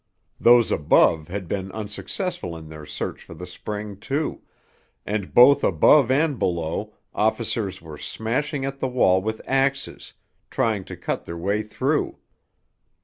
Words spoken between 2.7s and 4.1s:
search for the spring,